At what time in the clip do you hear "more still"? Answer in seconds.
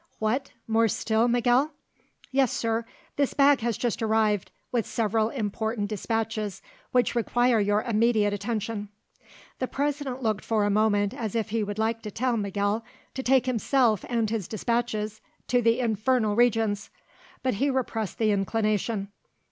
0.67-1.27